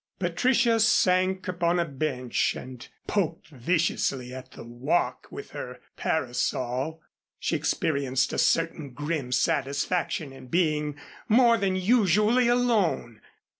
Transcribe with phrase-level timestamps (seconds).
[0.17, 7.03] Patricia sank upon a bench, and poked viciously at the walk with her parasol.
[7.37, 10.97] She experienced a certain grim satisfaction in being
[11.29, 13.21] more than usually alone.